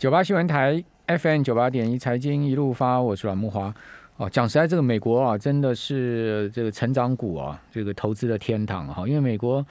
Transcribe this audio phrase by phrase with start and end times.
[0.00, 3.74] 九八新闻台 FM 九八点一财经一路发，我是阮木华。
[4.16, 9.06] 哦，讲实在，这个美国啊，真的是这个成长股啊，这个投资的天堂哈。
[9.06, 9.62] 因为美国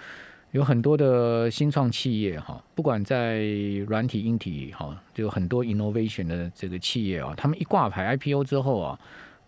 [0.52, 3.42] 有很多的新创企业哈，不管在
[3.88, 8.99] 软体、硬体哈，就有很多 innovation 的这个企业啊，他们一挂牌 IPO 之后啊，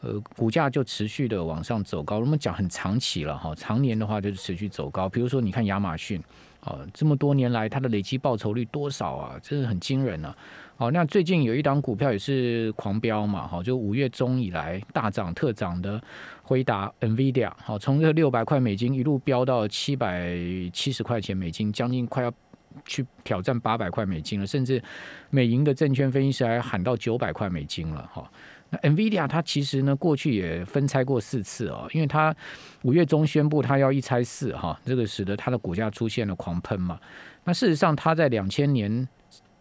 [0.02, 2.18] 呃，股价就持续的往上走高。
[2.18, 5.08] 我们讲很长期了哈，常年的话就是持续走高。
[5.08, 6.20] 比如说，你看亚马逊。
[6.64, 9.36] 哦，这么多年来，它的累积报酬率多少啊？
[9.42, 10.38] 真是很惊人啊！
[10.82, 16.02] 好，那最近有一档股票也是狂飙嘛，好，就五月中以来大涨特涨的
[16.42, 20.36] 回答 NVIDIA，好，从这六百块美金一路飙到七百
[20.74, 22.34] 七十块钱美金，将近快要
[22.84, 24.82] 去挑战八百块美金了，甚至
[25.30, 28.28] 美银的证券分析师还喊到九百块美金了，哈。
[28.72, 32.36] 那 NVIDIA 它其实呢，过去也分拆过四次哦，因为它
[32.82, 37.00] 五月中宣布它要一拆四哈，这个使得它的股价出现了狂喷嘛。
[37.44, 39.08] 那事实上，它在两千年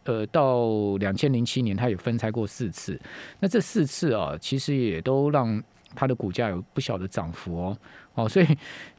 [0.04, 3.00] 呃到两千零七年，它也分拆过四次。
[3.38, 5.62] 那这四次啊，其实也都让
[5.94, 7.78] 它的股价有不小的涨幅哦。
[8.14, 8.46] 哦，所以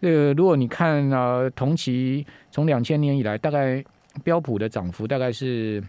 [0.01, 3.83] 呃，如果你看啊，同期从两千年以来，大概
[4.23, 5.83] 标普的涨幅大概是。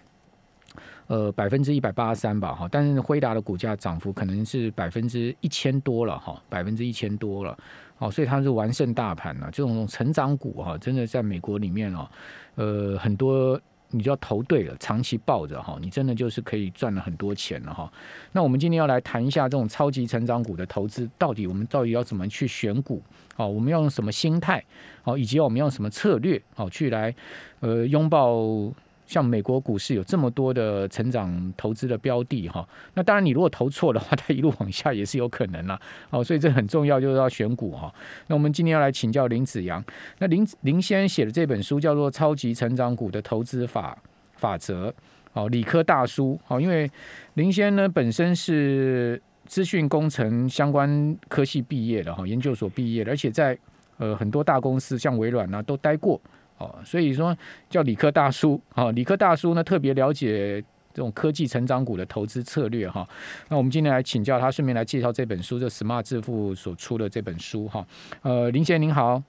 [1.09, 7.59] 呃，百分之一百八十三吧，哈，但是辉达的股价涨幅可能是百分之一千多了，哈，百分之一千多了，
[7.99, 9.51] 哦，所以它是完胜大盘了。
[9.53, 12.09] 这种成长股，哈，真的在美国里面哦，
[12.55, 13.61] 呃，很多
[13.93, 17.91] 你就要投对了，长期抱着哈，你真的就是可以赚了很多钱了，哈。
[18.33, 23.03] 那我们今天要来谈一下这种超级成长股的投资，到底我们到底要怎么去选股？
[23.37, 24.65] 好，我们要用什么心态？
[25.03, 26.43] 好，以及我们用什么策略？
[26.55, 27.15] 好，去来
[27.61, 28.73] 呃拥抱。
[29.13, 35.79] 像美国股市有这么多的成长投资的标的哈，那当然你如果投错的话，它一路往下也是有可能啦。
[36.09, 37.93] 哦，所以这很重要，就是要选股哈。
[38.29, 39.85] 那我们今天要来请教林子阳，
[40.19, 43.99] 那林林先生写的这本书叫做《超级成长股的投资法
[44.37, 44.89] 法则》，
[45.35, 46.91] 哦，理科大叔，哦，因为
[47.35, 53.59] 林先呢本身是资讯工程相关科系毕业的哈，研究所毕业的，而且在
[53.99, 56.19] 呃很多大公司像微软呢都待过。
[56.63, 57.37] 哦，所以说
[57.69, 60.63] 叫理科大叔，哈，理科大叔呢特别了解
[60.95, 63.07] 这种科技成长股的投资策略，哈。
[63.49, 67.85] 那我们今天来请教他，顺便来介绍这本书，就 Smart 致富所出的这本书，哈。
[68.23, 69.21] 呃，林先生您好，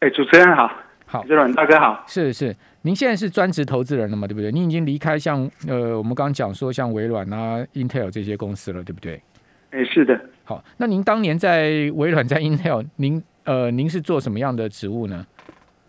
[0.00, 0.70] 哎，主持人好，
[1.06, 4.26] 好，主持人大哥好，是是，您现在是专职投资人了嘛？
[4.26, 4.50] 对不对？
[4.50, 9.22] 您已经离开像呃，我们刚刚讲说像微软啊、Intel 这些公司了，对不对？
[9.70, 10.18] 哎，是的。
[10.44, 15.26] 好，那您当年在微软、在 Intel，您呃，您是做什么样的职务呢？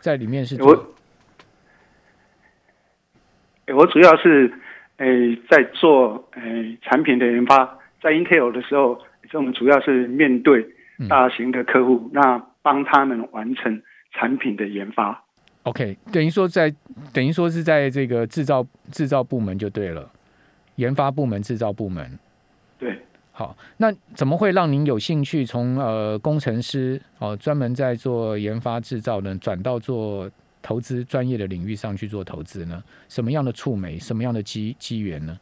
[0.01, 0.93] 在里面是我，
[3.75, 4.51] 我主要是
[4.97, 8.99] 诶在做诶产品的研发，在 Intel 的时候，
[9.33, 10.65] 我们主要是面对
[11.07, 15.23] 大型的客户，那帮他们完成产品的研发。
[15.63, 16.73] OK，等于说在
[17.13, 20.09] 等于说是在这个制造制造部门就对了，
[20.75, 22.17] 研发部门、制造部门。
[23.39, 23.45] 对。
[23.45, 30.29] 好，那怎么会让您有兴趣从呃工程师哦专门在做研发制造呢，转到做
[30.61, 32.83] 投资专业的领域上去做投资呢？
[33.07, 35.39] 什么样的触媒，什么样的机机缘呢？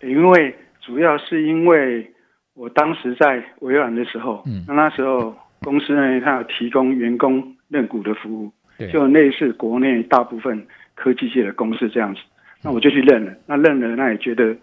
[0.00, 2.10] 因为主要是因为
[2.54, 8.50] 我当时在微软的时候，嗯，那那时候公司呢，它有提供员工认股的服务，
[8.90, 12.20] 就类似国内大部分科技界的公司这样子，
[12.62, 14.56] 那我就去认了，那认了，那也觉得。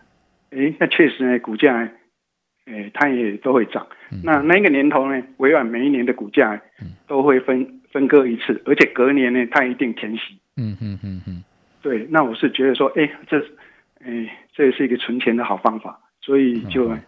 [0.51, 1.89] 哎，那确实呢，股价，
[2.65, 3.87] 哎，它也都会涨。
[4.23, 6.61] 那那个年头呢，微软每一年的股价
[7.07, 10.39] 都会分分割一次，而且隔年呢，它一定填息。
[10.55, 11.43] 嗯嗯嗯嗯。
[11.81, 13.39] 对，那我是觉得说，哎，这，
[14.03, 17.01] 哎，这也是一个存钱的好方法，所以就，哎，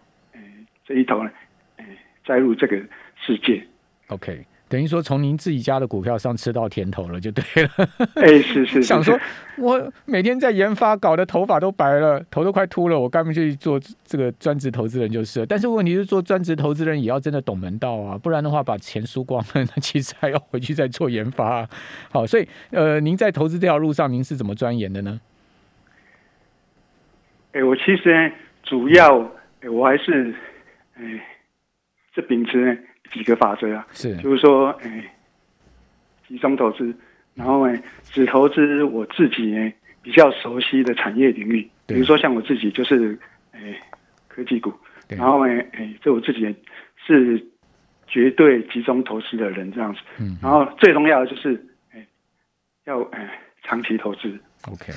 [0.86, 1.32] 这一头呢，
[1.78, 1.86] 哎，
[2.26, 2.78] 栽入这个
[3.16, 3.64] 世界。
[4.08, 4.46] OK。
[4.70, 7.70] 等于说从您自己家的股票上吃到甜头了，就对了。
[8.16, 8.84] 哎，是 是。
[8.84, 9.20] 想说，
[9.58, 15.46] 我每天在研发，搞得头发都白了，头都快秃了，我干脆去做这个专职投资人就是了。
[15.48, 21.68] 但是问题是，做专职投资人也要真的懂门道啊，不然的话把钱输光了，那其实还要回去再做研发。
[22.12, 25.20] 好，所以呃，您在投资这条路上，您是怎么钻研的呢？
[27.54, 29.18] 哎，我其实呢，主要
[29.72, 30.36] 我还是
[30.94, 31.04] 哎，
[32.14, 32.78] 这秉持呢。
[33.12, 35.14] 几个法则啊，是，就是说，哎，
[36.28, 36.94] 集中投资，
[37.34, 39.72] 然后呢，只投资我自己呢
[40.02, 43.18] 比较熟悉的产业领域，比如说像我自己就是，
[43.52, 43.80] 哎，
[44.28, 44.74] 科技股，
[45.08, 46.56] 然后呢，哎，这我自己
[47.06, 47.46] 是
[48.08, 51.60] 绝对集中投资的人这样子，嗯，然后最重要的就是，
[51.92, 52.06] 哎，
[52.86, 54.40] 要哎长期投资
[54.72, 54.94] ，OK。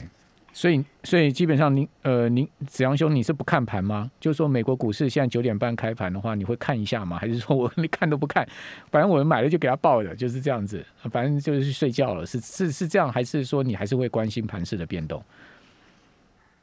[0.54, 4.10] 所以，所以基本上，您呃，您子阳兄，你是不看盘吗？
[4.20, 7.16] 就是说，美国股市现在九点半开盘的话，你会看一下吗？
[7.19, 8.46] 还是说我 你看都不看？
[8.90, 10.84] 反正我们买了就给他报了，就是这样子。
[11.10, 15.22] 反正就是睡觉了，是是是这样，还是说你还是会关心盘市的变动？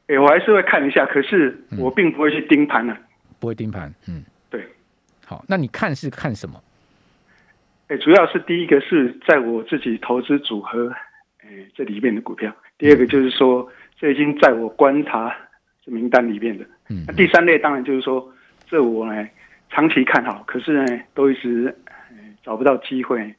[0.07, 2.95] 哎，我还是会看一下，可是我并不会去盯盘呢。
[3.39, 4.63] 不会盯盘，嗯，对。
[5.25, 6.61] 好，那你看是看什么？
[7.87, 10.91] 哎，主要是第一个是在我自己投资组合，
[11.41, 13.67] 哎，这里面的股票；第二个就是说，
[13.99, 15.35] 这已经在我观察
[15.83, 16.63] 这名单里面的。
[16.89, 17.03] 嗯。
[17.07, 18.31] 那第三类当然就是说，
[18.67, 19.27] 这我呢
[19.69, 21.75] 长期看好，可是呢都一直
[22.43, 23.35] 找不到机会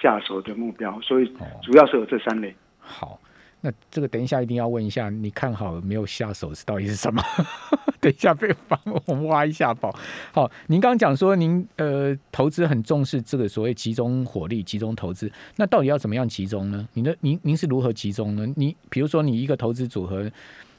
[0.00, 2.54] 下手的目标，所以主要是有这三类。
[2.78, 3.18] 好。
[3.62, 7.22] 那这个等一下一定要问一下，你看好没有下手是到底是什么？
[8.00, 9.94] 等一下被帮我们挖一下宝。
[10.32, 16.88] 好，您刚刚讲说您呃投资很重视这个所谓集中火力、集中投资，那到底要怎么样集中呢？
[16.94, 18.46] 您的您您是如何集中呢？
[18.56, 20.30] 你比如说你一个投资组合，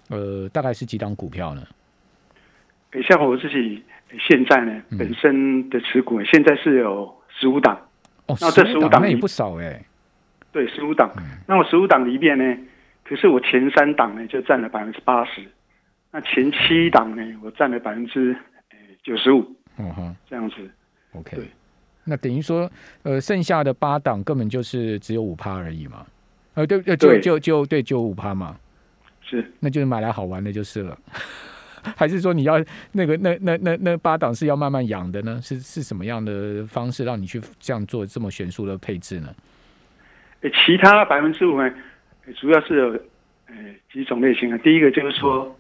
[0.10, 1.62] 呃，大概是几档股票呢？
[3.08, 3.84] 像我自己
[4.28, 7.80] 现在呢，本身的持股现在是有十五档，
[8.26, 9.86] 哦，那这十五档那也不少哎。
[10.52, 11.10] 对，十五档，
[11.48, 12.58] 那我十五档里面呢？
[13.12, 15.42] 可是我前三档呢就占了百分之八十，
[16.12, 18.34] 那前七档呢我占了百分之
[19.04, 19.46] 九十五，
[19.78, 20.56] 嗯哼，这样子
[21.12, 21.46] ，OK，对，
[22.06, 22.72] 那等于说
[23.04, 26.06] 呃剩下的八档根本就是只有五趴而已嘛，
[26.54, 28.56] 呃对呃就就就对就五趴嘛，
[29.22, 30.98] 是，那就是买来好玩的就是了，
[31.98, 32.64] 还是说你要
[32.94, 35.38] 那个那那那那八档是要慢慢养的呢？
[35.44, 39.36] 是是什么样的方式让你去这样做这么悬殊的配置呢？
[40.66, 41.70] 其他百分之五呢？
[42.36, 42.90] 主要是有
[43.48, 43.56] 呃
[43.92, 45.54] 几种类型啊，第一个就是说，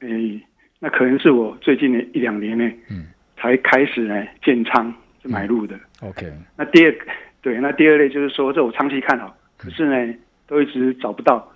[0.00, 0.40] 诶，
[0.78, 3.06] 那可能是我最近的一两年呢，嗯，
[3.36, 4.92] 才开始呢建仓
[5.22, 5.78] 买入的。
[6.00, 6.30] OK。
[6.56, 6.94] 那第二
[7.40, 10.14] 对，那第二类就是说，这我长期看好，可是呢，
[10.46, 11.50] 都一直找不到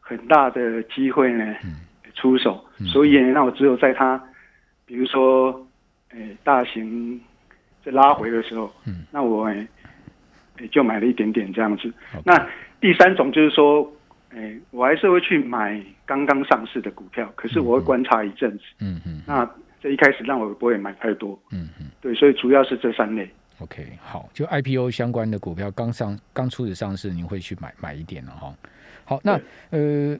[0.00, 1.56] 很大的机会呢
[2.14, 4.22] 出手，所以呢那我只有在它，
[4.86, 5.66] 比如说，
[6.10, 7.20] 诶，大型
[7.84, 9.66] 在拉回的时候，嗯，那我诶
[10.70, 11.92] 就买了一点点这样子。
[12.24, 12.46] 那
[12.80, 13.90] 第三种就是说。
[14.34, 18.64] 哎，我还是会去买刚刚上市的股票，可是我会观察一阵子。
[18.80, 19.20] 嗯嗯。
[19.26, 19.48] 那
[19.80, 21.38] 这一开始让我不会买太多。
[21.50, 21.86] 嗯嗯。
[22.00, 23.28] 对，所以主要是这三类。
[23.58, 28.54] OK，好，就 IPO 相关的股票刚上刚初始上市，您会去买买一点了哈。
[29.04, 29.38] 好，那
[29.70, 30.18] 呃，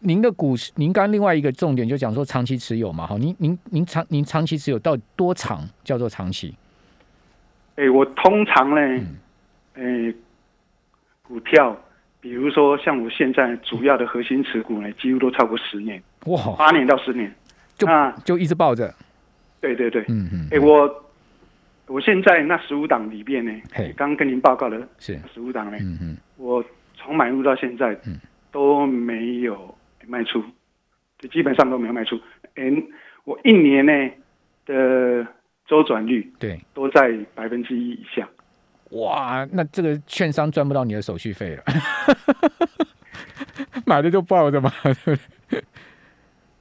[0.00, 6.56] 您的股市，您刚另外一个重点就讲说长期持有嘛，哈，您您您长您长期持有到多长叫做长期？
[7.76, 9.06] 哎，我通常呢，
[9.74, 10.12] 哎，
[11.22, 11.80] 股票。
[12.20, 17.32] 比如说，像我现在主要的核心持股呢，几乎都超过十年，哇，八年到十年，
[17.76, 17.86] 就
[18.24, 18.92] 就一直抱着。
[19.60, 20.48] 对对对，嗯嗯。
[20.50, 21.04] 哎，我
[21.86, 23.52] 我现在那十五档里边呢，
[23.96, 28.20] 刚刚跟您报告的是十五档呢，嗯嗯，我从买入到现在，嗯，
[28.50, 29.72] 都没有
[30.06, 30.42] 卖出，
[31.18, 32.20] 就基本上都没有卖出。
[32.56, 32.82] 嗯，
[33.24, 33.92] 我一年呢
[34.66, 35.26] 的
[35.66, 38.28] 周转率，对，都在百分之一以下。
[38.90, 41.62] 哇，那这个券商赚不到你的手续费了，
[43.84, 44.72] 买的就抱着嘛，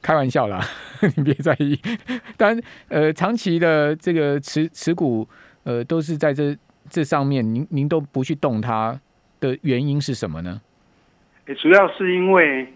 [0.01, 0.59] 开玩笑啦，
[1.15, 1.79] 你别在意。
[2.35, 5.25] 当然，呃，长期的这个持持股，
[5.63, 6.53] 呃，都是在这
[6.89, 8.99] 这上面，您您都不去动它
[9.39, 10.61] 的原因是什么呢？
[11.45, 12.67] 诶，主要是因为，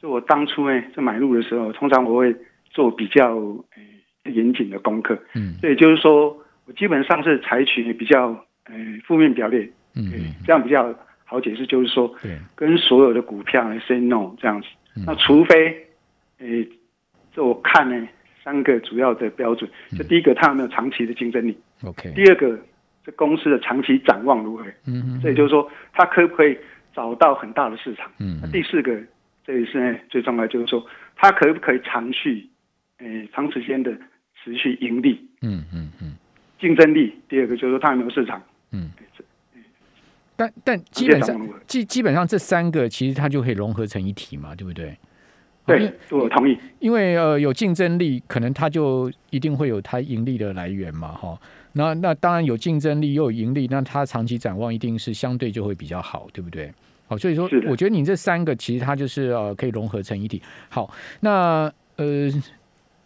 [0.00, 2.32] 就我当初呢，在买入的时候，通常我会
[2.70, 3.34] 做比较
[3.74, 6.36] 诶严谨的功课，嗯，所以就是说
[6.66, 8.44] 我基本上是采取比较。
[8.70, 10.12] 嗯，负面表列，嗯，
[10.44, 10.94] 这样比较
[11.24, 14.68] 好解释，就是说，对，跟所有的股票来 say no 这样子。
[15.06, 15.86] 那除非，
[16.38, 16.68] 诶，
[17.32, 18.08] 这我看呢，
[18.42, 22.12] 三个主要的标准，就第一个，它有没有长期的竞争力？OK。
[22.14, 22.58] 第二个，
[23.04, 24.64] 这公司的长期展望如何？
[24.86, 25.20] 嗯嗯。
[25.22, 26.56] 这也就是说，它可不可以
[26.94, 28.10] 找到很大的市场？
[28.18, 28.40] 嗯。
[28.42, 29.00] 那第四个，
[29.46, 30.84] 这也是呢最重要，就是说，
[31.16, 32.48] 它可不可以长续，
[32.98, 33.96] 诶，长时间的
[34.42, 35.20] 持续盈利？
[35.42, 36.16] 嗯嗯嗯。
[36.58, 38.42] 竞争力，第二个就是说，它有没有市场？
[38.72, 38.90] 嗯，
[40.36, 44.96] 但但基本上基基本上这三个其实它就可以融合成一体嘛，对不对？
[45.66, 46.58] 对，我同意。
[46.78, 51.38] 因为呃有竞争力，可能它就一定会有它盈利的来源嘛，哈。
[51.72, 56.72] 那那当然有竞争力又有盈利，那它长期展望一定是相对就会比较好，对不对？
[57.06, 60.42] 好，所以说我觉得你这三个其实它就是呃可以融合成一体。
[60.68, 62.30] 好，那呃。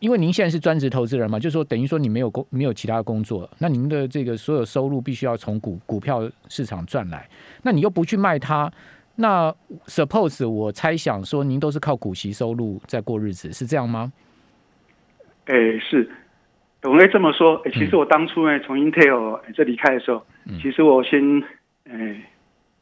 [0.03, 7.29] 因为您现在是专职投资人嘛，就是说等于说你没有工没有其他工作，那您的这个所有收入必须要从股股票市场赚来，
[7.63, 8.69] 那你又不去卖它，
[9.15, 9.55] 那
[9.87, 14.13] suppose 我猜想说您都是靠股息收入在过日子，是这样吗？
[15.45, 16.11] 哎，是，
[16.83, 17.55] 我可以这么说。
[17.65, 20.21] 哎，其实我当初呢从 Intel 这离开的时候，
[20.61, 21.23] 其实我先
[21.89, 22.21] 哎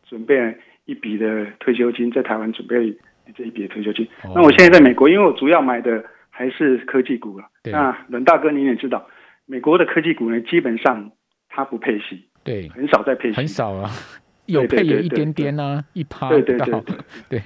[0.09, 2.97] 准备一笔的退休金，在台湾准备
[3.37, 4.09] 这一笔的退休金。
[4.35, 6.03] 那我现在在美国，因为我主要买的。
[6.41, 7.45] 还是科技股了。
[7.65, 9.07] 那冷大哥，您也知道，
[9.45, 11.13] 美国的科技股呢，基本上
[11.51, 13.91] 它不配息，对，很少在配息，很少啊，
[14.47, 16.83] 有配也一点点啊，一趴对对对
[17.29, 17.43] 对。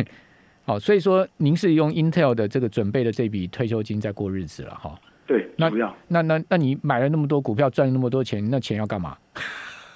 [0.64, 4.96] 好，所以说您是用 Intel 的这个准备的这笔退休金在过日子了哈。
[5.26, 9.16] 对，那不要那那那你买了那么多股票，赚了那么多钱，那钱要干嘛？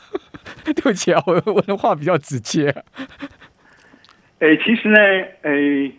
[0.65, 2.75] 对不起啊，我我的话比较直接。
[4.41, 4.99] 哎，其实呢，
[5.43, 5.93] 哎，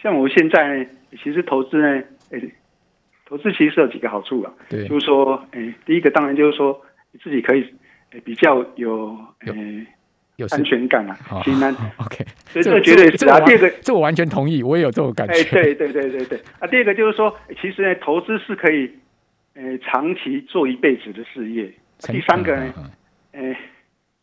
[0.00, 2.40] 像我现在其实投资呢，哎，
[3.26, 4.52] 投资其实有几个好处啊。
[4.68, 6.80] 对，就是说，哎，第一个当然就是说
[7.12, 7.64] 你自己可以
[8.24, 9.86] 比较有，哎。
[10.36, 11.70] 有安全感啊，心安。
[11.98, 13.38] OK，所以这绝对是啊。
[13.40, 15.34] 第二个，这我完全同意，我也有这种感觉。
[15.34, 16.40] 哎，对对对对对。
[16.58, 18.90] 啊，第二个就是说，其实呢，投资是可以，
[19.52, 21.70] 呃，长期做一辈子的事业。
[21.98, 22.72] 第三个呢，
[23.32, 23.54] 哎，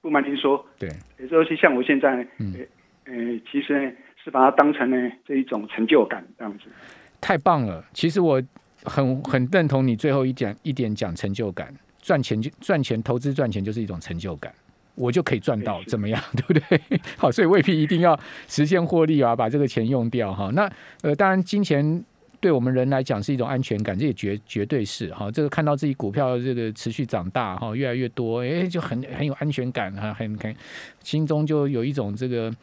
[0.02, 0.90] 不瞒您说，对，
[1.30, 2.66] 尤其像我现在，嗯，
[3.06, 3.14] 呃，
[3.52, 3.92] 其实呢，
[4.24, 6.64] 是把它当成呢这一种成就感这样子。
[7.20, 8.42] 太棒了，其实我
[8.84, 14.54] 很很认同你最后一点一点讲成就感，赚钱就赚钱，投资赚钱就是一种成就感。
[14.96, 16.82] 我就可以赚到，怎么样， 对不对？
[17.18, 20.50] 好，所以未必一定要实现获利啊，把这个钱用掉哈。
[20.54, 20.68] 那
[21.02, 22.04] 呃，当然金钱
[22.40, 25.32] 对我们人来讲是一种安全感，这也绝绝对是哈。
[25.32, 30.56] 这个看到自己股票这个持续长大哈，越来越多，哎，就很很有安全感哈，很很
[31.04, 32.54] 心中就有一种这个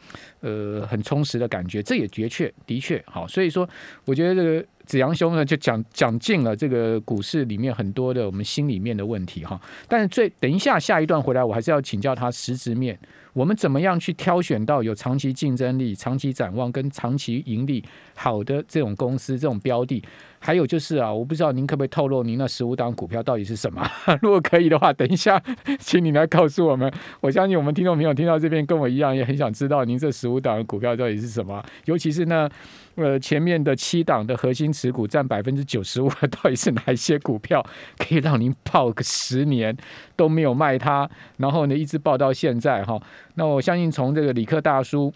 [0.41, 3.27] 呃很充实的感觉，这也的确的确好。
[3.27, 3.67] 所以说，
[4.05, 4.65] 我觉得这个。
[4.85, 9.59] 子阳兄呢，就讲讲尽了这个股市里面很多的我们心里面的问题哈。
[9.87, 12.97] 但是最等一下下一段回来，我还是要请教他实质面，
[13.33, 17.83] 我们怎么样去挑选到有长期竞争力、长期展望跟长期盈利
[18.15, 20.01] 好的这种公司、这种标的？
[20.45, 23.83] 还有就是啊，我不知道您可不可以透露您那十五档股票到底是什么？
[24.21, 25.41] 如果可以的话，等一下
[25.79, 26.93] 请你来告诉我们。
[27.19, 32.47] 我相信我们听众朋友听到这边跟我一样，也很想知道您这十五档的股票到底是什么，尤其是那
[32.93, 37.65] 呃前面的七档的核心持股占百分之九十五， 到底是哪一些股票
[37.97, 39.75] 可以让您抱个十年
[40.15, 43.01] 都没有卖它，然后呢一直抱到现在哈？
[43.33, 45.11] 那我相信从这个理科大叔。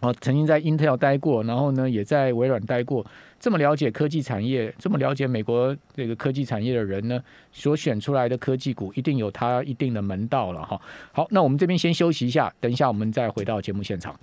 [0.00, 3.06] 哦，曾经在 Intel 待过，然后呢，也在微软待过。
[3.42, 7.20] 这么了解科技产业，这么了解美国这个科技产业的人呢，
[7.50, 10.80] 所选出来的科技股一定有它一定的门道了哈。
[11.10, 14.16] 好，那我们这边先休息一下，等一下我们再回到节目现场。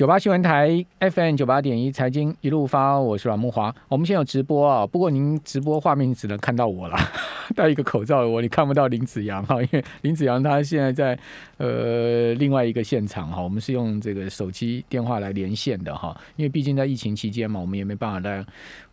[0.00, 3.74] 九八新闻台 FM 九八点一财经一路发，我是阮木华。
[3.86, 6.96] 我们现在有直播啊，不过您直播画面只能看到我了，
[7.54, 11.18] 戴一个口罩的我，你看不到林子阳哈，因为林子阳他现在在
[11.58, 18.42] 呃另外一个现场哈，我们是用这个手机电话来连线的哈，因为毕竟在疫情期间嘛，我们也没办法带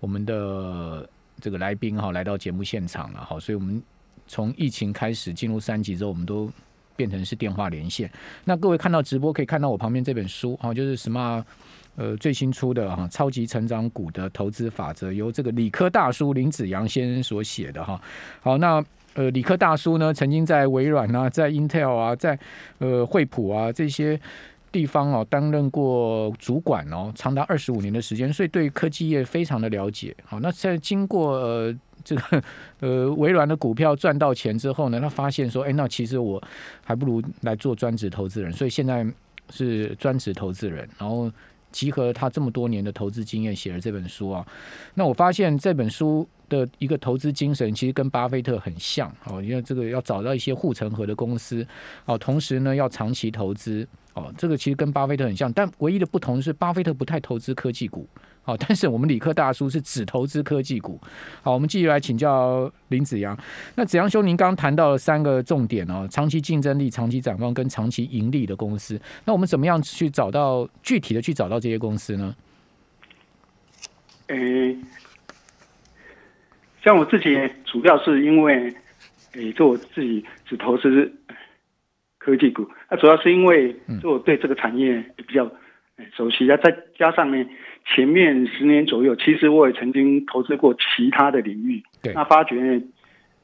[0.01, 1.09] 我们的
[1.39, 3.81] 这个来宾哈来到节目现场了哈，所以我们
[4.27, 6.51] 从疫情开始进入三级之后，我们都。
[6.97, 8.11] 变成是电话连线。
[8.43, 11.45] 那各位看到直播可以看到我旁边这本书哈，就是什么
[11.95, 18.01] 呃最新出的哈《超级成长股的投资法则》，由这个理科大叔林子阳先生所写的哈。
[18.41, 22.37] 好，那呃理科大叔呢，曾经在微软啊，在 Intel 啊，在
[22.79, 24.19] 呃惠普啊这些
[24.71, 30.15] 地方哦担任过主管哦，长达二十五年的时间，所以对科技业非常的了解。
[30.23, 31.75] 好，那在经过呃。
[32.03, 32.41] 这个
[32.79, 36.41] 呃，微软的股票赚到钱之后呢，他发现说，哎，那其实我
[36.85, 39.05] 还不如来做专职投资人，所以现在
[39.49, 41.29] 是专职投资人，然后
[41.69, 44.47] 集合他这么多年的投资经验，写了这本书啊。
[44.93, 51.65] 那我发现这本书的一个投资精神，其实跟巴菲特很像哦，因为这个要找到一些护城河的公司
[52.05, 58.07] 哦，同时呢要长期投资哦，这个其实跟巴菲特很像，但唯一的不同是巴菲特不太投资科技股。
[58.45, 60.97] 哦， 但是我们理科大叔是只投资科技股。
[61.41, 63.37] 好，我们继续来请教林子阳。
[63.75, 68.97] 那子阳兄，您刚刚谈到了三个重点哦：长期竞争力、长期展望跟长期盈利的公司。
[69.25, 72.33] 那我们怎么样去找到具体的去找到这些公司呢？
[74.27, 74.77] 诶，
[76.87, 78.73] 像我自己主要是因为，
[79.33, 81.11] 诶，做我自己只投资
[82.17, 82.65] 科技股。
[82.89, 85.51] 那主要是因为，做我对这个产业比较
[86.15, 87.45] 熟悉，啊，再加上呢。
[87.89, 91.81] 前面十年左右，其实我也曾经投资过其他的领域。
[92.01, 92.81] 对，那发觉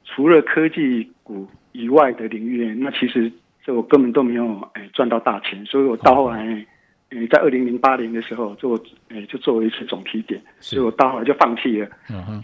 [0.03, 3.31] 除了科技股以外的领域，那其实
[3.65, 4.45] 这我根本都没有
[4.75, 5.65] 诶赚到大钱。
[5.65, 6.65] 所以我到后来，
[7.13, 8.77] 诶，在二零零八年的时候做
[9.10, 11.89] 诶就做了一次总体点，所以我到后来就放弃了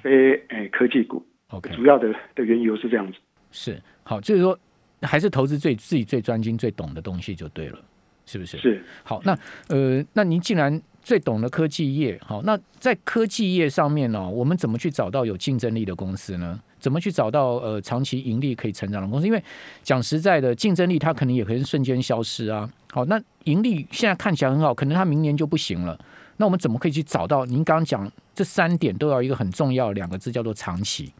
[0.01, 1.25] 非诶科技股。
[1.49, 3.17] OK，主要的的缘由是这样子。
[3.51, 4.57] 是好，就是说
[5.01, 7.79] 还是投资最自己最专精、最懂的东西就对了，
[8.25, 8.57] 是不是？
[8.59, 9.37] 是好，那
[9.69, 16.59] 呃，那您既然最懂的科技业，好，那在科技业上面呢，我们怎么去找到有竞争力的公司呢？
[16.79, 19.27] 怎么去找到呃长期盈利可以成长的公司？
[19.27, 19.43] 因为
[19.83, 22.69] 讲实在的，竞争力它可能也可能瞬间消失啊。
[22.91, 25.99] 好，那盈利现在看起来很好，可能它明年就不行了。
[26.37, 27.45] 那我们怎么可以去找到？
[27.45, 31.13] 您刚刚讲这三点都要一个很重要两个字，叫做长期。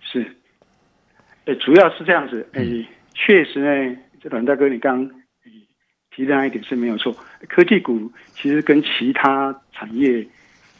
[0.00, 0.36] 是，
[1.46, 2.46] 呃，主要是这样子。
[2.52, 2.62] 哎，
[3.14, 5.10] 确实呢，这阮大哥你刚。
[6.10, 7.14] 提的那一点是没有错。
[7.48, 10.26] 科技股其实跟其他产业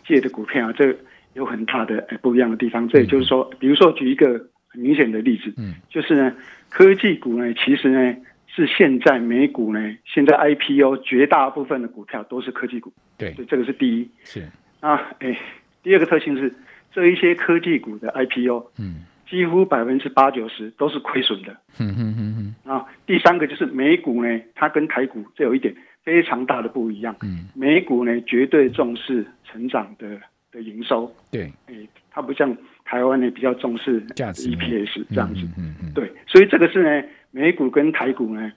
[0.05, 0.93] 界的股票，这
[1.39, 2.87] 有很大的不一样的地方。
[2.89, 4.27] 这也就是说，比如说举一个
[4.67, 6.35] 很明显的例子，嗯，就是呢，
[6.69, 8.17] 科技股呢，其实呢
[8.47, 12.93] 是现在美股呢，现在 IPO 绝大部分的股票都是科技股。
[13.17, 14.11] 对，这个是第一。
[14.25, 14.43] 是
[14.81, 15.39] 啊，哎，
[15.83, 16.53] 第二个特性是
[16.93, 19.07] 这一些科技股的 IPO，嗯。
[19.31, 21.53] 几乎百分之八九十都是亏损的。
[21.79, 22.73] 嗯嗯嗯嗯。
[22.73, 27.15] 啊，第三个就是美股呢，它跟台股这有一点非常大的不一样。
[27.23, 27.47] 嗯。
[27.55, 30.19] 美股呢，绝对重视成长的
[30.59, 31.11] 的营收。
[31.31, 31.51] 对。
[31.67, 31.75] 哎，
[32.11, 35.41] 它不像台湾呢，比较重视 EPS 这样子。
[35.57, 35.93] 嗯嗯。
[35.95, 38.53] 对，所以这个是呢，美股跟台股呢，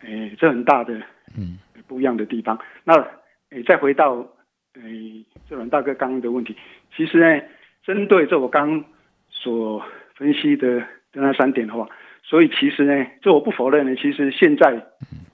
[0.00, 0.94] 哎，这很大的
[1.36, 2.58] 嗯不一样的地方。
[2.84, 2.98] 那
[3.50, 4.26] 哎，再回到
[4.74, 4.82] 哎，
[5.48, 6.56] 这阮大哥刚刚的问题，
[6.96, 7.42] 其实呢，
[7.84, 8.82] 针对这我刚
[9.30, 10.80] 所分析的
[11.12, 11.86] 的那三点的话，
[12.22, 13.94] 所以其实呢，这我不否认呢。
[13.96, 14.72] 其实现在，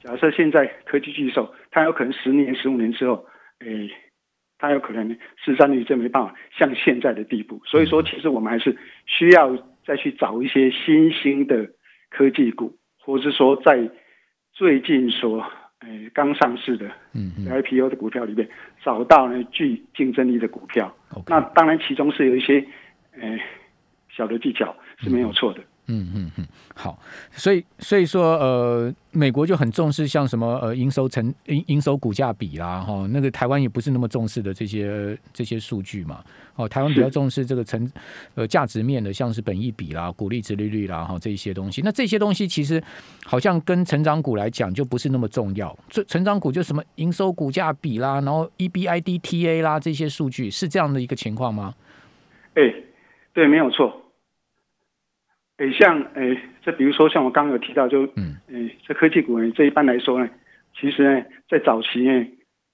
[0.02, 3.25] 假设现在科技巨兽，它有可能十年、十五年之后，
[3.60, 3.88] 诶，
[4.58, 7.60] 它有可能市占率真没办法像现在的地步。
[7.64, 11.70] 所以说，其实我们还是需要再去找一些新兴的
[12.10, 13.90] 科技股，或是说在
[14.52, 15.40] 最近所
[15.80, 18.48] 诶刚上市的嗯 IPO 的股票里面，
[18.84, 20.94] 找到呢具竞争力的股票。
[21.26, 22.66] 那当然，其中是有一些
[23.20, 23.40] 诶。
[24.10, 25.60] 小的技巧是没有错的。
[25.90, 26.99] 嗯嗯嗯，好，
[27.33, 36.23] 所以所以说呃，美国就很重视像什么呃营收成营营收股价比啦哈，那个台湾也不是那么重视的这些这些数据嘛。
[36.57, 37.90] 哦，台湾比较重视这个成
[38.35, 41.80] 呃价值面的，像是本益比啦、股利值利率啦哈这一些东西。
[41.83, 42.83] 那这些东西其实
[43.25, 45.75] 好像跟成长股来讲就不是那么重要。
[45.88, 51.75] 这成长股就什么营收股价比啦，然后 EBIDTA 啦这些数据是这样的一个情况吗？
[52.54, 52.62] 哎，
[53.33, 54.04] 对，没有错。
[55.58, 60.28] 诶，像诶，这比如说像我刚刚有提到，就嗯，诶，这科技股呢，这一般来说呢，
[60.78, 62.26] 其实呢，在早期呢，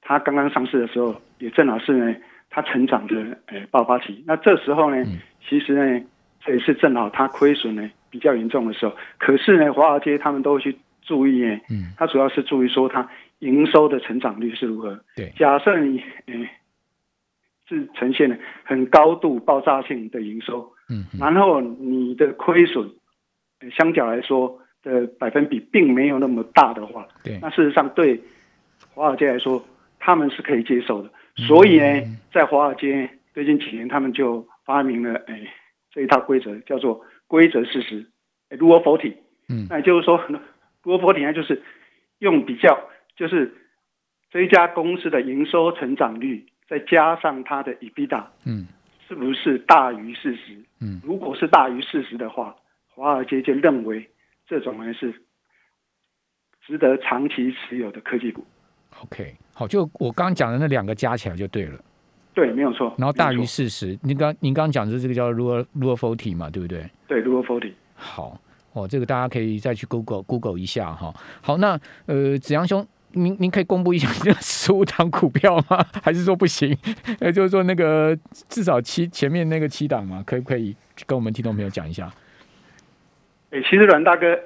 [0.02, 2.14] 它刚刚上市的时候，也正好是呢，
[2.50, 4.22] 它成长的诶爆发期。
[4.26, 5.02] 那这时候呢，
[5.48, 6.04] 其实呢，
[6.44, 8.94] 这也是正好它亏损呢比较严重的时候。
[9.18, 15.00] 可是呢，华尔街他们都会去注意呢，嗯，它主要是注意说它营收的成长率是如何。
[15.16, 16.50] 对，假设你诶
[17.66, 20.70] 是呈现了很高度爆炸性的营收。
[20.88, 22.90] 嗯，然后你的亏损，
[23.77, 28.20] 相较来说的百分比并没有那么大的话，对，那事实上对
[28.92, 29.64] 华尔街来说，
[29.99, 31.11] 他们是可以接受的。
[31.37, 35.42] 所以呢，在华尔街最近几年，他们就发明了哎
[35.90, 38.07] 这一套规则，叫做规则事实
[38.51, 39.14] ，rule forty。
[39.49, 40.18] 嗯，那也就是说，
[40.85, 41.62] rule forty 呢，就是
[42.18, 42.79] 用比较，
[43.16, 43.55] 就是
[44.31, 48.25] 这一家公司的营收成长率，再加上它的 EBITDA。
[48.44, 48.66] 嗯。
[49.06, 50.56] 是不是大于事实？
[50.80, 52.54] 嗯，如果是大于事实的话，
[52.88, 54.08] 华尔街就认为
[54.46, 55.12] 这种人是
[56.66, 58.44] 值得长期持有的科技股。
[59.02, 61.78] OK，好，就我刚刚讲的那两个加起来就对了。
[62.32, 62.94] 对，没有错。
[62.98, 66.88] 然后大于事实，您刚您刚刚讲的这个叫 rule rule forty 嘛，对不对？
[67.06, 67.72] 对，rule forty。
[67.94, 68.40] 好，
[68.72, 71.12] 哦，这个大家可以再去 Google Google 一下哈。
[71.42, 72.86] 好，那呃，子阳兄。
[73.14, 75.85] 您您可以公布一下这十五档股票吗？
[76.03, 76.77] 还是说不行？
[77.20, 78.16] 呃，就是说那个
[78.48, 80.74] 至少七前面那个七档嘛，可不可以
[81.07, 82.12] 跟我们听众朋友讲一下？
[83.50, 84.38] 哎，其实阮大哥，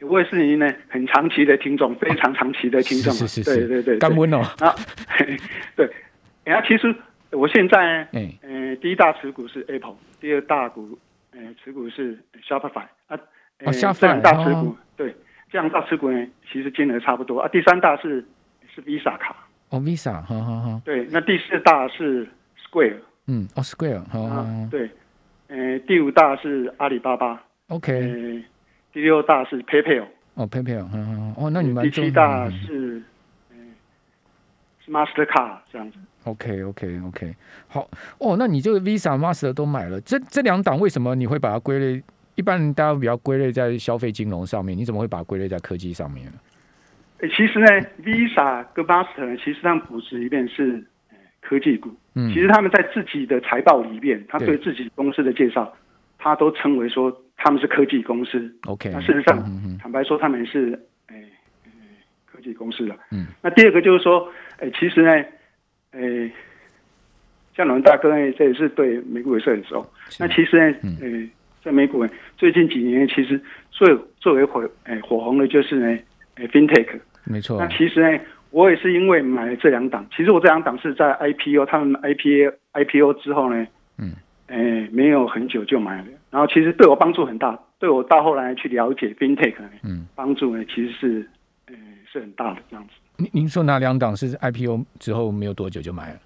[0.00, 4.38] 我也是您呢很长期的听众，非常长期的听众，是是是，对对对，干温哦。
[4.58, 4.74] 啊，
[5.76, 5.90] 对，
[6.44, 6.94] 然后 其实
[7.30, 10.98] 我现在，嗯嗯，第一大持股是 Apple，第二大股，
[11.32, 13.18] 嗯，持股是 Shopify 啊，
[13.64, 15.14] 哦，Shopify 大持股，对。
[15.54, 17.38] 这样大持股呢，其实金额差不多。
[17.38, 17.46] 啊。
[17.46, 18.26] 第三大是
[18.74, 19.36] 是 Visa 卡。
[19.68, 20.80] 哦，Visa，好好好。
[20.84, 22.26] 对，那第四大是
[22.58, 22.96] Square，
[23.28, 24.90] 嗯，哦，Square，好，对，
[25.46, 28.44] 呃，第五大是阿里巴巴，OK，
[28.92, 33.00] 第六大是 PayPal，哦，PayPal，好好好，哦，那你们第七大是
[34.84, 37.36] 是 Mastercard 这样子，OK，OK，OK，
[37.68, 37.88] 好，
[38.18, 42.02] 哦，那你这个 Visa、Master 都买了，这这两档为什么你会把它归类？
[42.34, 46.32] 一般大家比较归类在消费金融上面，你怎么会把它归类在科技上面呢？
[47.20, 47.66] 其实呢
[48.02, 50.84] ，Visa 跟 Master 呢，其实他们股市里面是
[51.40, 51.90] 科技股。
[52.14, 55.72] 嗯，其实他们在自己的财报里面，他对自己公司的介绍，
[56.18, 58.54] 他都称为说他们是科技公司。
[58.66, 59.42] OK，那事实上，
[59.80, 61.24] 坦白说，他们是诶
[62.26, 62.98] 科技公司的。
[63.10, 65.24] 嗯，那第二个就是说，诶，其实呢，
[65.92, 66.30] 诶，
[67.56, 69.88] 像龙大哥呢，这也是对美股也是很熟。
[70.18, 71.30] 那其实呢，诶。
[71.64, 75.86] 在美股，最近几年其实最最为火诶火红的就是呢，
[76.36, 77.58] 诶，FinTech，没错。
[77.58, 83.66] 那其实呢，我也是因为买了这两档，其实我这两档是在 IPO，他们 IPO IPO 之后呢，
[83.98, 84.12] 嗯，
[84.48, 91.28] 诶，没有很久就买了，然后其实对我帮助很大，对我到后来去了解 FinTech，嗯，帮助呢其实是，
[91.68, 91.74] 诶，
[92.12, 92.92] 是很大的这样子。
[93.16, 96.18] 您您说哪两档是 IPO 之后没有多久就买了？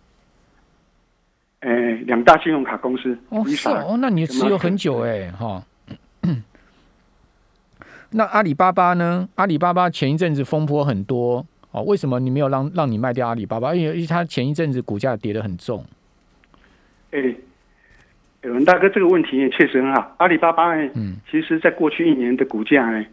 [1.60, 1.70] 呃，
[2.06, 5.62] 两大信用卡公司哦，是哦，那你持有很久哎，哈。
[8.10, 9.28] 那阿里巴巴呢？
[9.34, 13.74] 阿里巴巴前一阵子风波很多哦，为什么你没有让让你卖掉阿里巴巴？
[13.74, 15.84] 因为因为它前一阵子股价跌得很重。
[17.10, 17.34] 哎，
[18.42, 20.14] 文大哥，这个问题也确实很好。
[20.18, 23.04] 阿里巴巴呢，嗯，其实在过去一年的股价呢，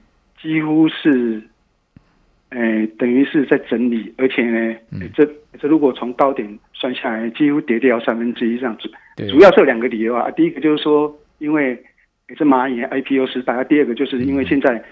[0.42, 1.42] 几乎是，
[2.50, 4.76] 哎，等于是在整理，而且呢，
[5.14, 5.26] 这
[5.60, 8.92] 这如果从高点算下来，几乎跌掉三分之一这样子。
[9.28, 10.30] 主要是有两个理由啊。
[10.32, 11.82] 第一个就是说，因为
[12.38, 14.84] 这蚂蚁 IPO 失败，第二个就是因为现在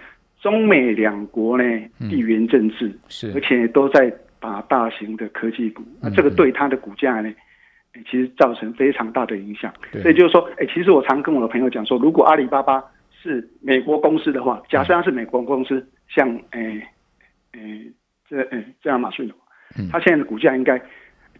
[0.41, 1.63] 中美两国呢
[2.09, 7.31] 地缘政治是，而且都在把大型的科技股，那这个对它的股价呢？
[8.09, 12.83] 其实造成非常大的影响，所以就是说，哎，其实我常跟我的朋友讲说，如果阿里巴巴
[13.21, 16.81] 是美国公司的话，假设它是美国公司，像哎
[17.51, 17.59] 哎
[18.27, 19.39] 这哎这样马逊的话，
[19.91, 20.81] 它现在的股价应该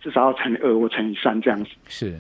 [0.03, 1.71] 至少要乘以二或乘以三这样子。
[1.87, 2.19] 是，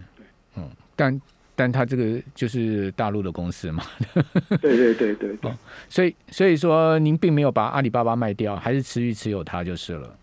[0.57, 1.21] 嗯，但
[1.55, 3.83] 但他这个就是大陆的公司嘛。
[4.59, 5.51] 对对对对对。
[5.87, 10.15] 所以所以说，您并没有把阿里巴巴卖掉，还是持续持有它就是了。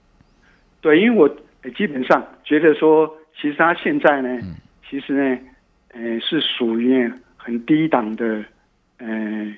[0.81, 1.29] 对，因为我
[1.77, 3.09] 基本上觉得说。
[3.41, 4.39] 其实它现在呢，
[4.87, 5.39] 其实呢，
[5.95, 8.45] 呃，是属于很低档的，
[8.99, 9.57] 呃，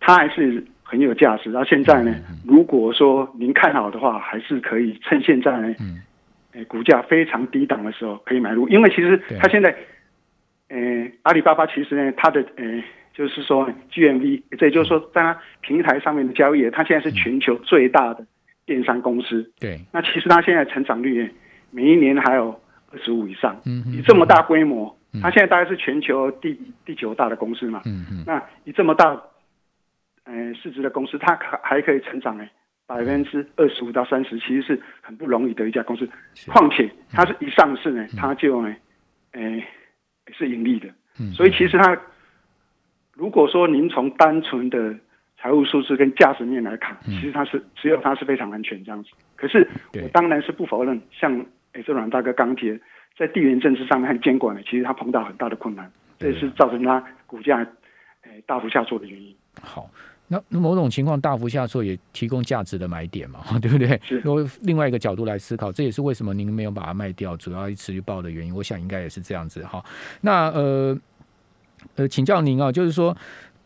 [0.00, 1.52] 它还是很有价值。
[1.52, 2.16] 然后现在呢，
[2.46, 5.74] 如果说您看好的话，还是可以趁现在呢，
[6.54, 8.68] 呃，股价非常低档的时候可以买入。
[8.68, 9.76] 因为其实它现在，
[10.68, 18.26] 呃，阿里巴巴其实呢，它的呃，就是说 GMV，这也就是说在它平台上面的交易，它现在是全球最大的
[18.64, 19.52] 电商公司。
[19.58, 19.80] 对。
[19.92, 21.30] 那其实它现在成长率。
[21.76, 22.56] 每一年还有
[22.92, 27.82] 二十五以上，嗯以这么大规模，它现在大概是全球第第九大的公司嘛。
[27.84, 29.20] 嗯嗯那以这么大，
[30.22, 32.48] 呃，市值的公司，它还还可以成长哎，
[32.86, 36.08] 百分之二十五到三十，其实是很不容易的一家公司。
[36.46, 38.74] 况且它是一上市呢，它就呢，
[39.32, 39.66] 哎，
[40.32, 40.88] 是盈利的。
[41.32, 41.96] 所以其实它，
[43.14, 44.94] 如果说您从单纯的
[45.38, 49.10] 财务数字跟价值面来看，其实它是只有它是非常安全这样子。
[49.36, 51.44] 可是我当然是不否认，像。
[51.76, 52.80] 哎，这阮大哥钢铁
[53.18, 57.66] 在地缘政治上面和监管呢，其实它碰到很大的困难，这也是造成它股价
[58.22, 59.34] 诶大幅下挫的原因。
[59.60, 59.90] 好，
[60.28, 64.00] 那那某种情况大幅下挫也提供价值的买点嘛， 对不对？
[64.04, 64.18] 是。
[64.20, 68.54] 如果另外一个角度来思考，这也是为什么您没有把它卖掉，主要持续报的原因。
[68.54, 69.84] 我想应该也是这样子哈。
[70.20, 70.98] 那呃
[71.96, 73.16] 呃，请教您啊，就是说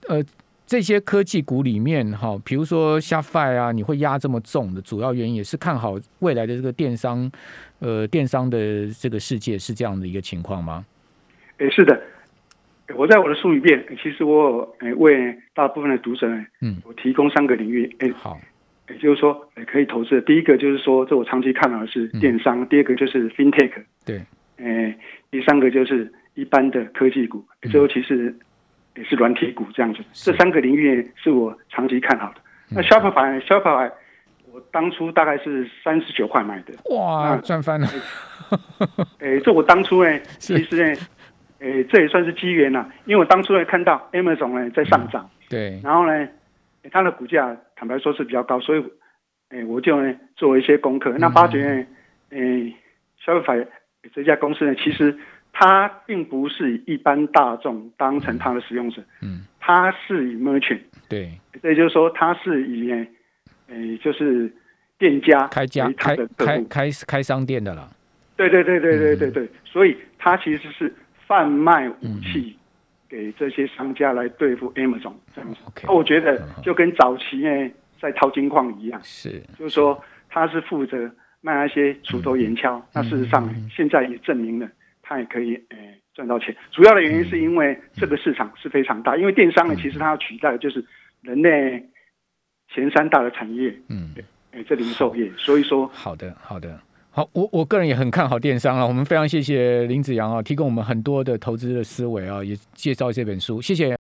[0.08, 0.22] 呃。
[0.70, 7.32] 这些科技股里面，哈，比如说 s h f i 啊，你会压这么重的主要原因也是看好未来的这个电商，
[7.78, 10.84] 呃，电商的这个世界是这样的一个情况吗？
[11.56, 11.98] 诶，是的，
[12.96, 16.26] 我在我的书里面，其实我诶为大部分的读者，
[16.60, 18.38] 嗯，我提供三个领域，诶，好，
[18.88, 20.20] 也就是说，诶可以投资。
[20.22, 23.72] 第一个就是说，这我长期看好的是电商；第二个就是 FinTech，
[24.04, 24.22] 对，
[24.56, 24.98] 诶，
[25.30, 28.34] 第三个就是一般的科技股，最后其实。
[28.96, 32.40] 也是软体股这样子，这三个领域是我长期看好的。
[32.68, 33.92] 那 Shopify，Shopify，
[34.50, 37.86] 我当初大概是三十九块买的，哇，赚翻了。
[39.20, 41.00] 哎，这我当初呢， 其实呢，
[41.60, 46.28] 哎，这也算是机缘呐，因为我当初呢看到 Amazon 呢在上涨，对，然后呢，
[46.90, 48.84] 它的股价坦白说是比较高，所以，
[49.50, 51.86] 诶，我就呢做一些功课，那发觉呢，
[52.30, 52.38] 哎
[53.24, 53.66] ，Shopify
[54.14, 55.16] 这家公司呢，其实。
[55.50, 62.88] 它并不是一般大众当成它的使用者，嗯，它是以 merchant，对，所以就是说它是以，
[63.66, 64.52] 诶，就是
[64.98, 67.90] 店家开家开开开开商店的了，
[68.36, 70.94] 对对对对对对对，所以它其实是
[71.28, 72.56] 贩卖武器
[73.08, 75.60] 给这些商家来对付 Amazon 这样子。
[75.84, 81.08] 那我觉得就跟早期呢在淘金矿一样，是，就是说他是负责
[81.40, 84.68] 卖那些锄头盐锹，那事实上现在也证明了。
[85.00, 90.84] 他也可以诶赚到钱，主要的原因是因为这个市场是非常大，因为电商呢，其实它要取代的就是
[91.22, 91.82] 人类
[92.74, 94.14] 前三大的产业，嗯，
[94.52, 96.78] 诶，这零售业，所以说好的，好的，
[97.18, 103.96] 好，我我个人也很看好电商啊，我们非常谢谢林子阳啊，提供我们很多的投资的思维啊，也介绍这本书，谢谢。